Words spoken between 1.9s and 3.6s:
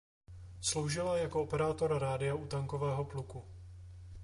rádia u tankového pluku.